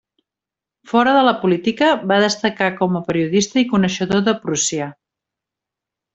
Fora 0.93 1.11
de 1.15 1.19
la 1.27 1.33
política, 1.43 1.89
va 2.13 2.17
destacar 2.23 2.69
com 2.81 2.97
a 3.01 3.03
periodista 3.11 3.61
i 3.63 3.69
coneixedor 3.75 4.25
de 4.31 4.35
Prússia. 4.47 4.89